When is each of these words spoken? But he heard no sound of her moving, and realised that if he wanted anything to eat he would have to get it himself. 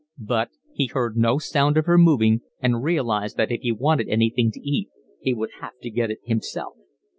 But 0.25 0.49
he 0.73 0.87
heard 0.87 1.15
no 1.15 1.37
sound 1.37 1.77
of 1.77 1.85
her 1.85 1.95
moving, 1.95 2.41
and 2.59 2.81
realised 2.81 3.37
that 3.37 3.51
if 3.51 3.61
he 3.61 3.71
wanted 3.71 4.09
anything 4.09 4.49
to 4.49 4.59
eat 4.59 4.89
he 5.21 5.31
would 5.31 5.51
have 5.61 5.77
to 5.83 5.91
get 5.91 6.09
it 6.09 6.21
himself. 6.25 6.73